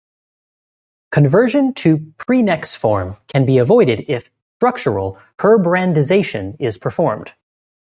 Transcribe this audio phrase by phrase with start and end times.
[1.11, 7.33] Conversion to prenex form can be avoided, if "structural" Herbrandization is performed.